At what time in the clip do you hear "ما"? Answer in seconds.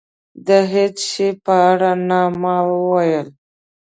2.41-2.57